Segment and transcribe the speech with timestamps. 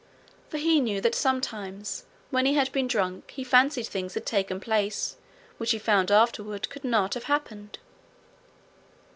[0.49, 4.59] For he knew that sometimes when he had been drunk he fancied things had taken
[4.59, 5.15] place
[5.59, 7.77] which he found afterward could not have happened.